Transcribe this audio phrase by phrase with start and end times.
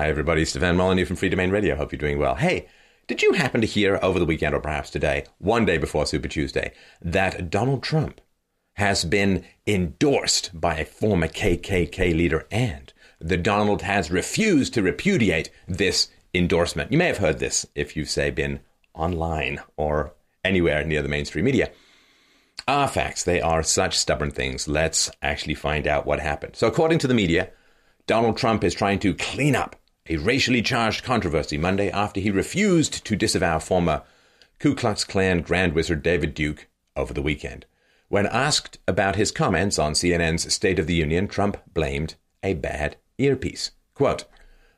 [0.00, 0.46] Hi, everybody.
[0.46, 1.76] Stefan Molyneux from Freedomain Radio.
[1.76, 2.36] Hope you're doing well.
[2.36, 2.66] Hey,
[3.06, 6.26] did you happen to hear over the weekend, or perhaps today, one day before Super
[6.26, 8.22] Tuesday, that Donald Trump
[8.76, 15.50] has been endorsed by a former KKK leader and that Donald has refused to repudiate
[15.68, 16.90] this endorsement?
[16.90, 18.60] You may have heard this if you've, say, been
[18.94, 21.72] online or anywhere near the mainstream media.
[22.66, 23.22] Are facts.
[23.22, 24.66] They are such stubborn things.
[24.66, 26.56] Let's actually find out what happened.
[26.56, 27.50] So, according to the media,
[28.06, 29.76] Donald Trump is trying to clean up
[30.08, 34.02] a racially charged controversy Monday after he refused to disavow former
[34.58, 37.66] Ku Klux Klan Grand Wizard David Duke over the weekend.
[38.08, 42.96] When asked about his comments on CNN's State of the Union, Trump blamed a bad
[43.18, 43.70] earpiece.
[43.94, 44.24] Quote,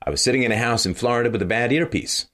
[0.00, 2.26] I was sitting in a house in Florida with a bad earpiece.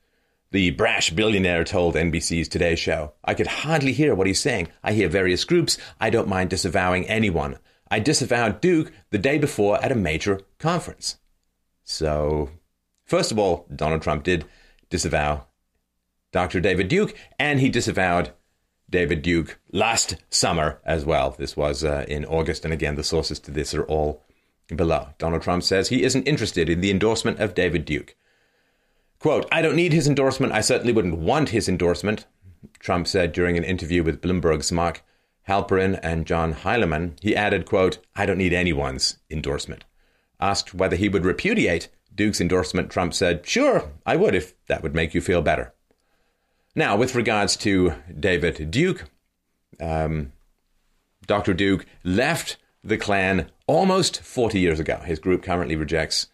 [0.50, 4.68] The brash billionaire told NBC's Today Show, I could hardly hear what he's saying.
[4.84, 5.78] I hear various groups.
[5.98, 7.58] I don't mind disavowing anyone.
[7.90, 11.16] I disavowed Duke the day before at a major conference.
[11.84, 12.50] So,
[13.12, 14.46] first of all, Donald Trump did
[14.88, 15.44] disavow
[16.32, 16.60] Dr.
[16.60, 18.32] David Duke, and he disavowed
[18.88, 21.34] David Duke last summer as well.
[21.38, 24.24] This was uh, in August, and again, the sources to this are all
[24.74, 25.08] below.
[25.18, 28.16] Donald Trump says he isn't interested in the endorsement of David Duke.
[29.18, 30.54] Quote, I don't need his endorsement.
[30.54, 32.24] I certainly wouldn't want his endorsement,
[32.78, 35.04] Trump said during an interview with Bloomberg's Mark
[35.46, 37.18] Halperin and John Heilemann.
[37.20, 39.84] He added, quote, I don't need anyone's endorsement.
[40.40, 44.94] Asked whether he would repudiate Duke's endorsement, Trump said, Sure, I would if that would
[44.94, 45.72] make you feel better.
[46.74, 49.04] Now, with regards to David Duke,
[49.80, 50.32] um,
[51.26, 51.54] Dr.
[51.54, 54.98] Duke left the Klan almost 40 years ago.
[55.04, 56.28] His group currently rejects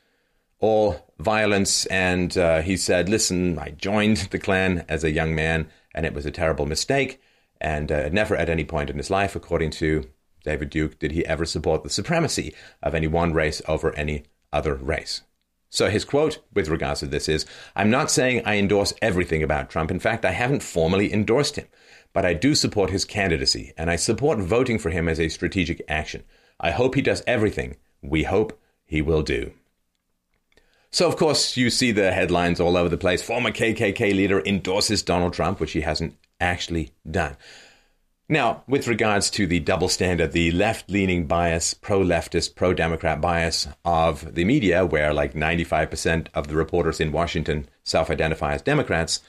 [0.60, 1.86] all violence.
[1.86, 6.14] And uh, he said, Listen, I joined the Klan as a young man, and it
[6.14, 7.20] was a terrible mistake.
[7.60, 10.08] And uh, never at any point in his life, according to
[10.44, 14.74] David Duke, did he ever support the supremacy of any one race over any other
[14.74, 15.22] race.
[15.70, 17.44] So his quote with regards to this is
[17.76, 19.90] I'm not saying I endorse everything about Trump.
[19.90, 21.66] In fact, I haven't formally endorsed him,
[22.12, 25.82] but I do support his candidacy, and I support voting for him as a strategic
[25.88, 26.24] action.
[26.58, 29.52] I hope he does everything we hope he will do.
[30.90, 33.22] So, of course, you see the headlines all over the place.
[33.22, 37.36] Former KKK leader endorses Donald Trump, which he hasn't actually done.
[38.30, 43.22] Now, with regards to the double standard, the left leaning bias, pro leftist, pro Democrat
[43.22, 48.60] bias of the media, where like 95% of the reporters in Washington self identify as
[48.60, 49.22] Democrats,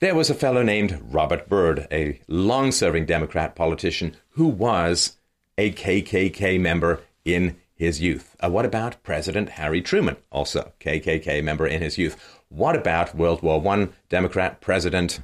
[0.00, 5.18] there was a fellow named Robert Byrd, a long serving Democrat politician who was
[5.58, 8.34] a KKK member in his youth.
[8.42, 12.40] Uh, what about President Harry Truman, also KKK member in his youth?
[12.48, 15.20] What about World War I Democrat President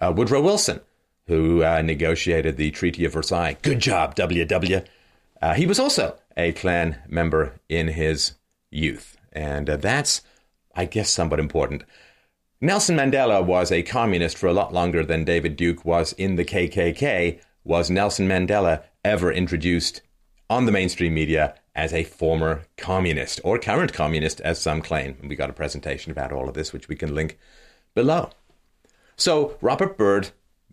[0.00, 0.80] uh, Woodrow Wilson,
[1.32, 3.56] who uh, negotiated the Treaty of Versailles?
[3.62, 4.84] Good job, WW.
[5.40, 8.34] Uh, he was also a Klan member in his
[8.70, 9.16] youth.
[9.32, 10.20] And uh, that's,
[10.74, 11.84] I guess, somewhat important.
[12.60, 16.44] Nelson Mandela was a communist for a lot longer than David Duke was in the
[16.44, 17.40] KKK.
[17.64, 20.02] Was Nelson Mandela ever introduced
[20.50, 25.16] on the mainstream media as a former communist or current communist, as some claim.
[25.20, 27.38] And we got a presentation about all of this, which we can link
[27.94, 28.28] below.
[29.16, 30.32] So, Robert Byrd,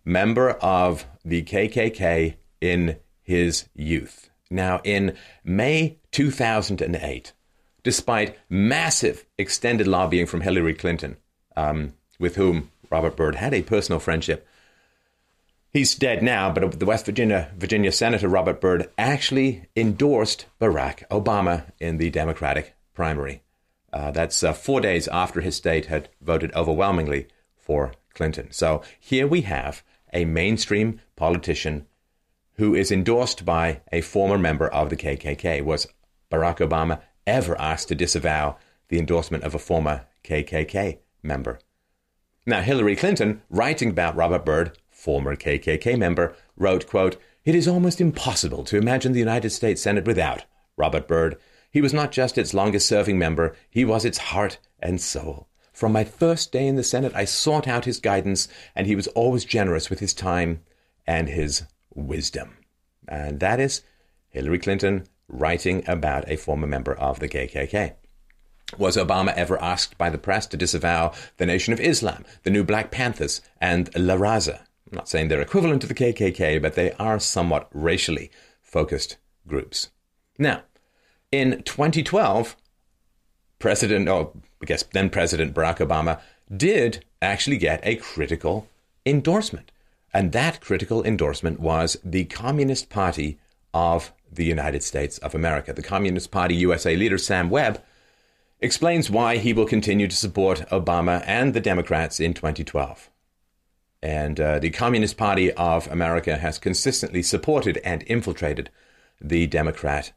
[0.10, 4.30] member of the KKK in his youth.
[4.50, 7.34] Now, in May 2008,
[7.84, 11.18] despite massive extended lobbying from Hillary Clinton,
[11.56, 14.46] um, with whom Robert Byrd had a personal friendship,
[15.72, 21.66] He's dead now, but the West Virginia Virginia Senator Robert Byrd actually endorsed Barack Obama
[21.80, 23.44] in the Democratic primary.
[23.94, 28.52] Uh, that's uh, four days after his state had voted overwhelmingly for Clinton.
[28.52, 29.84] So here we have
[30.14, 31.86] a mainstream politician
[32.56, 35.64] who is endorsed by a former member of the KKK.
[35.64, 35.88] Was
[36.30, 38.58] Barack Obama ever asked to disavow
[38.90, 41.60] the endorsement of a former KKK member?
[42.46, 48.02] Now, Hillary Clinton, writing about Robert Byrd, former KKK member, wrote, quote, It is almost
[48.02, 50.46] impossible to imagine the United States Senate without
[50.76, 51.38] Robert Byrd.
[51.72, 55.49] He was not just its longest serving member, he was its heart and soul.
[55.80, 59.08] From my first day in the Senate, I sought out his guidance, and he was
[59.08, 60.60] always generous with his time
[61.08, 61.64] and his
[61.96, 62.58] wisdom.
[63.08, 63.82] And that is
[64.28, 67.94] Hillary Clinton writing about a former member of the KKK.
[68.78, 72.66] Was Obama ever asked by the press to disavow the Nation of Islam, the New
[72.66, 74.60] Black Panthers, and La Raza?
[74.92, 79.16] I'm not saying they're equivalent to the KKK, but they are somewhat racially focused
[79.48, 79.92] groups.
[80.38, 80.64] Now,
[81.32, 82.58] in 2012,
[83.60, 86.20] President, oh, I guess then President Barack Obama
[86.56, 88.68] did actually get a critical
[89.06, 89.72] endorsement.
[90.14, 93.38] And that critical endorsement was the Communist Party
[93.74, 95.74] of the United States of America.
[95.74, 97.84] The Communist Party USA leader, Sam Webb,
[98.60, 103.10] explains why he will continue to support Obama and the Democrats in 2012.
[104.02, 108.70] And uh, the Communist Party of America has consistently supported and infiltrated
[109.20, 110.14] the Democrat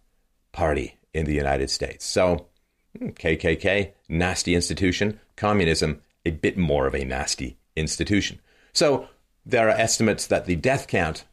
[0.53, 2.05] Party in the United States.
[2.05, 2.47] So,
[2.99, 5.21] KKK, hmm, nasty institution.
[5.37, 8.39] Communism, a bit more of a nasty institution.
[8.73, 9.09] So,
[9.45, 11.25] there are estimates that the death count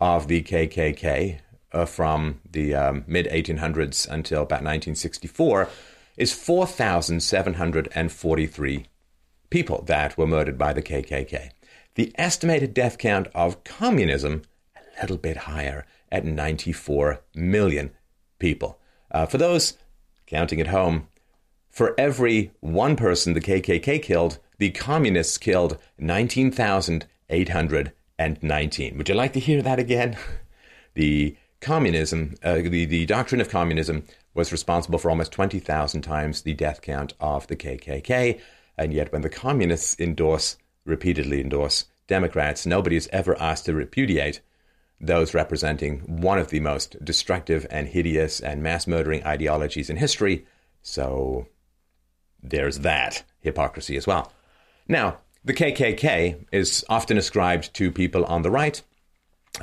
[0.00, 1.40] of the KKK
[1.72, 5.68] uh, from the um, mid 1800s until about 1964
[6.16, 8.86] is 4,743
[9.50, 11.50] people that were murdered by the KKK.
[11.96, 14.42] The estimated death count of communism,
[14.76, 17.90] a little bit higher, at 94 million
[18.38, 18.78] people.
[19.10, 19.76] Uh, for those
[20.30, 21.08] counting at home,
[21.68, 28.96] for every one person the KKK killed, the communists killed 19,819.
[28.96, 30.16] Would you like to hear that again?
[30.94, 34.02] The communism, uh, the, the doctrine of communism
[34.34, 38.40] was responsible for almost 20,000 times the death count of the KKK.
[38.76, 44.40] And yet, when the communists endorse, repeatedly endorse Democrats, nobody is ever asked to repudiate
[45.00, 50.46] those representing one of the most destructive and hideous and mass murdering ideologies in history.
[50.82, 51.46] So
[52.42, 54.32] there's that hypocrisy as well.
[54.86, 58.82] Now, the KKK is often ascribed to people on the right,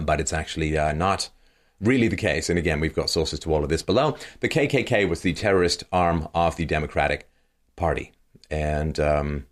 [0.01, 1.29] but it's actually uh, not
[1.79, 2.49] really the case.
[2.49, 4.17] And again, we've got sources to all of this below.
[4.39, 7.29] The KKK was the terrorist arm of the Democratic
[7.75, 8.11] Party.
[8.49, 9.45] And um,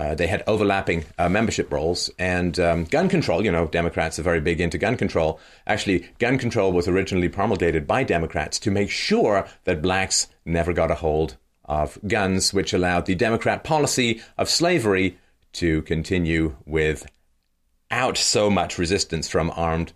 [0.00, 3.44] uh, they had overlapping uh, membership rolls and um, gun control.
[3.44, 5.38] You know, Democrats are very big into gun control.
[5.66, 10.90] Actually, gun control was originally promulgated by Democrats to make sure that blacks never got
[10.90, 11.36] a hold
[11.66, 15.18] of guns, which allowed the Democrat policy of slavery
[15.52, 19.92] to continue without so much resistance from armed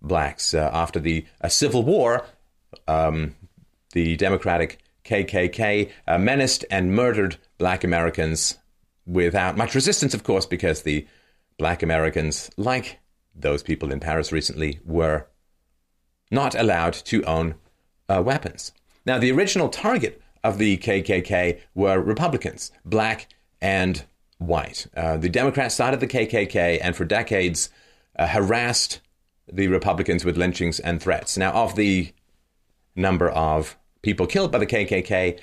[0.00, 0.54] blacks.
[0.54, 2.24] Uh, after the uh, Civil War,
[2.86, 3.34] um,
[3.92, 8.56] the Democratic KKK uh, menaced and murdered black Americans
[9.08, 11.06] without much resistance, of course, because the
[11.56, 13.00] black Americans, like
[13.34, 15.26] those people in Paris recently, were
[16.30, 17.54] not allowed to own
[18.08, 18.72] uh, weapons.
[19.06, 23.28] Now, the original target of the KKK were Republicans, black
[23.60, 24.04] and
[24.36, 24.86] white.
[24.94, 27.70] Uh, the Democrats started the KKK and for decades
[28.16, 29.00] uh, harassed
[29.50, 31.38] the Republicans with lynchings and threats.
[31.38, 32.12] Now, of the
[32.94, 35.40] number of people killed by the KKK,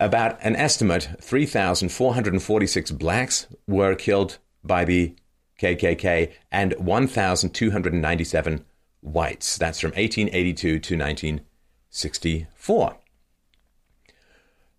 [0.00, 5.14] about an estimate 3,446 blacks were killed by the
[5.60, 8.64] KKK and 1,297
[9.00, 9.56] whites.
[9.56, 12.96] That's from 1882 to 1964.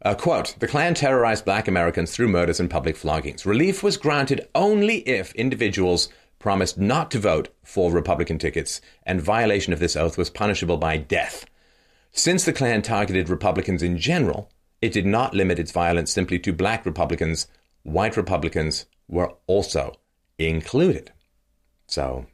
[0.01, 3.45] Uh, quote, the Klan terrorized black Americans through murders and public floggings.
[3.45, 9.73] Relief was granted only if individuals promised not to vote for Republican tickets, and violation
[9.73, 11.47] of this oath was punishable by death.
[12.12, 14.51] Since the Klan targeted Republicans in general,
[14.81, 17.48] it did not limit its violence simply to black Republicans.
[17.83, 19.95] White Republicans were also
[20.38, 21.12] included.
[21.88, 22.25] So,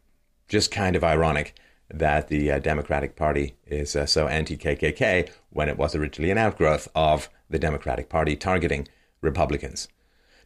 [0.47, 1.55] just kind of ironic
[1.93, 6.37] that the uh, Democratic Party is uh, so anti KKK when it was originally an
[6.37, 8.87] outgrowth of the Democratic Party targeting
[9.21, 9.87] Republicans.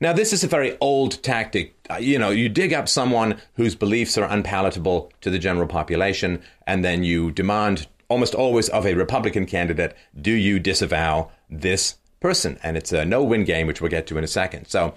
[0.02, 1.76] Now, this is a very old tactic.
[1.90, 6.42] Uh, you know, you dig up someone whose beliefs are unpalatable to the general population,
[6.68, 12.60] and then you demand almost always of a Republican candidate, do you disavow this person?
[12.64, 14.68] And it's a no win game, which we'll get to in a second.
[14.68, 14.96] So,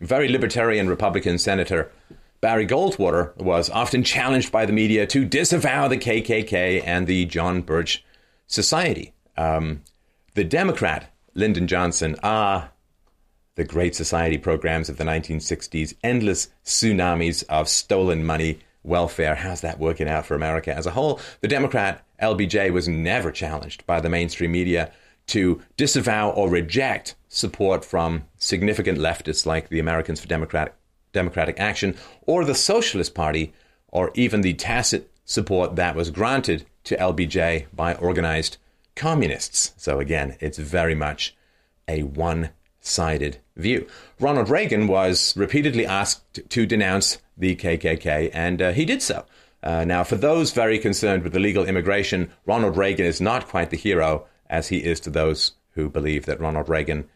[0.00, 1.90] very libertarian Republican Senator
[2.40, 7.62] Barry Goldwater was often challenged by the media to disavow the KKK and the John
[7.62, 8.04] Birch
[8.46, 9.14] Society.
[9.36, 9.82] Um,
[10.34, 12.70] the Democrat, Lyndon Johnson, ah,
[13.54, 19.34] the Great Society programs of the 1960s, endless tsunamis of stolen money, welfare.
[19.34, 21.20] How's that working out for America as a whole?
[21.40, 24.92] The Democrat LBJ was never challenged by the mainstream media
[25.26, 30.74] to disavow or reject support from significant leftists like the Americans for Democratic,
[31.12, 33.52] Democratic Action or the Socialist Party,
[33.88, 38.56] or even the tacit support that was granted to LBJ by organized
[38.94, 39.72] communists.
[39.76, 41.34] So, again, it's very much
[41.88, 43.86] a one sided view.
[44.20, 49.24] Ronald Reagan was repeatedly asked to denounce the KKK, and uh, he did so.
[49.62, 53.76] Uh, now, for those very concerned with illegal immigration, Ronald Reagan is not quite the
[53.76, 57.08] hero as he is to those who believe that Ronald Reagan,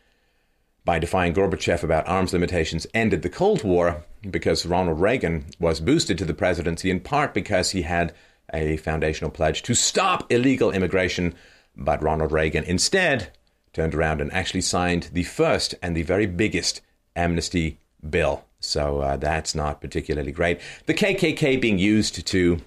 [0.85, 6.19] by defying Gorbachev about arms limitations, ended the Cold War because Ronald Reagan was boosted
[6.19, 8.15] to the presidency in part because he had
[8.53, 11.35] a foundational pledge to stop illegal immigration.
[11.77, 13.33] But Ronald Reagan instead
[13.73, 16.81] turned around and actually signed the first and the very biggest
[17.15, 18.45] amnesty bill.
[18.61, 20.61] So uh, that's not particularly great.
[20.87, 22.61] The KKK being used to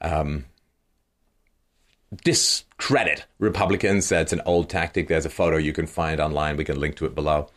[0.00, 0.44] um,
[2.24, 4.08] dis discredit Republicans.
[4.08, 5.08] That's an old tactic.
[5.08, 6.56] There's a photo you can find online.
[6.56, 7.48] We can link to it below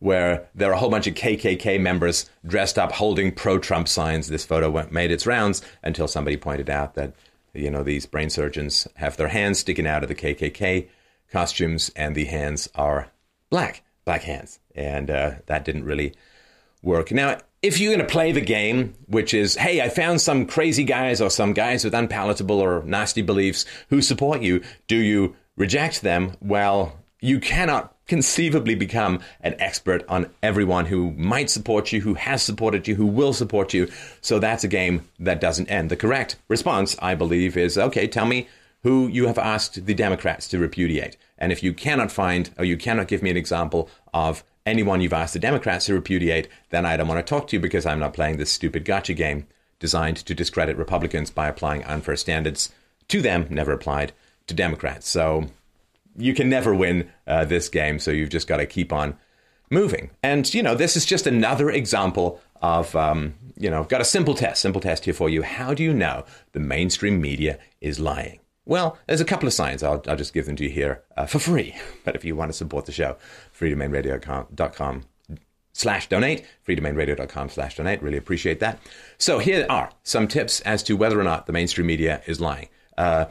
[0.00, 4.28] where there are a whole bunch of KKK members dressed up holding pro Trump signs.
[4.28, 7.14] This photo went, made its rounds until somebody pointed out that,
[7.54, 10.88] you know, these brain surgeons have their hands sticking out of the KKK
[11.30, 13.10] costumes and the hands are
[13.48, 14.58] black, black hands.
[14.74, 16.14] And uh, that didn't really
[16.84, 17.10] work.
[17.10, 20.84] Now, if you're going to play the game, which is, hey, I found some crazy
[20.84, 26.02] guys or some guys with unpalatable or nasty beliefs who support you, do you reject
[26.02, 26.32] them?
[26.42, 32.42] Well, you cannot conceivably become an expert on everyone who might support you, who has
[32.42, 33.90] supported you, who will support you.
[34.20, 35.90] So that's a game that doesn't end.
[35.90, 38.46] The correct response, I believe, is okay, tell me
[38.82, 41.16] who you have asked the Democrats to repudiate.
[41.38, 45.12] And if you cannot find or you cannot give me an example of anyone you've
[45.12, 47.98] asked the Democrats to repudiate, then I don't want to talk to you because I'm
[47.98, 49.46] not playing this stupid gotcha game
[49.78, 52.72] designed to discredit Republicans by applying unfair standards
[53.08, 54.12] to them, never applied
[54.46, 55.08] to Democrats.
[55.08, 55.46] So
[56.16, 59.16] you can never win uh, this game, so you've just got to keep on
[59.70, 60.10] moving.
[60.22, 64.04] And, you know, this is just another example of, um, you know, I've got a
[64.04, 65.42] simple test, simple test here for you.
[65.42, 68.40] How do you know the mainstream media is lying?
[68.66, 69.82] Well, there's a couple of signs.
[69.82, 71.74] I'll, I'll just give them to you here uh, for free.
[72.04, 73.16] But if you want to support the show,
[73.58, 75.04] freedomainradio.com
[75.72, 78.02] slash donate, freedomainradio.com slash donate.
[78.02, 78.78] Really appreciate that.
[79.18, 82.68] So here are some tips as to whether or not the mainstream media is lying.
[82.98, 83.26] Uh,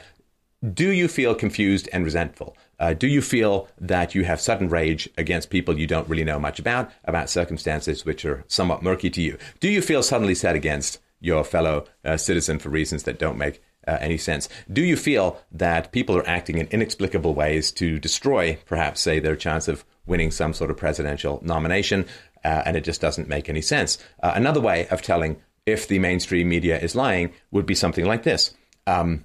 [0.73, 2.55] do you feel confused and resentful?
[2.79, 6.39] Uh, do you feel that you have sudden rage against people you don't really know
[6.39, 9.37] much about, about circumstances which are somewhat murky to you?
[9.59, 13.61] Do you feel suddenly set against your fellow uh, citizen for reasons that don't make
[13.87, 14.49] uh, any sense?
[14.71, 19.35] Do you feel that people are acting in inexplicable ways to destroy, perhaps, say, their
[19.35, 22.05] chance of winning some sort of presidential nomination,
[22.43, 23.97] uh, and it just doesn't make any sense?
[24.21, 28.23] Uh, another way of telling if the mainstream media is lying would be something like
[28.23, 28.53] this
[28.87, 29.23] um,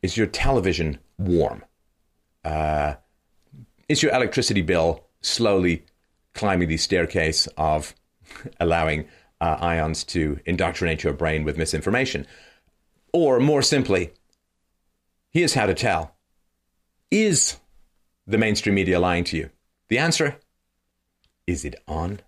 [0.00, 1.62] Is your television warm?
[2.44, 2.94] uh,
[3.88, 5.84] is your electricity bill slowly
[6.34, 7.94] climbing the staircase of
[8.60, 9.06] allowing
[9.40, 12.26] uh, ions to indoctrinate your brain with misinformation?
[13.12, 14.12] Or more simply,
[15.30, 16.16] here's how to tell
[17.10, 17.58] Is
[18.26, 19.50] the mainstream media lying to you?
[19.88, 20.38] The answer
[21.46, 22.20] is it on?